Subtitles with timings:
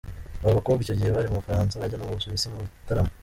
[0.41, 3.11] Aba bakobwa icyo gihe bari mu Bufaransa bajya no mu Busuwisi mu bitaramo.